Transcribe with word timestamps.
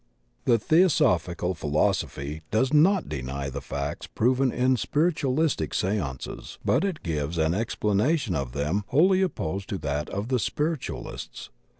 The 0.45 0.57
Theosophical 0.57 1.53
philosophy 1.53 2.41
does 2.49 2.73
not 2.73 3.07
deny 3.07 3.51
the 3.51 3.61
facts 3.61 4.07
proven 4.07 4.51
in 4.51 4.75
spiritualistic 4.75 5.75
seances, 5.75 6.57
but 6.65 6.83
it 6.83 7.03
gives 7.03 7.37
an 7.37 7.51
explana 7.51 8.17
tion 8.17 8.33
of 8.33 8.53
them 8.53 8.83
wholly 8.87 9.21
opposed 9.21 9.69
to 9.69 9.77
that 9.77 10.09
of 10.09 10.29
the 10.29 10.39
spiritualists. 10.39 11.51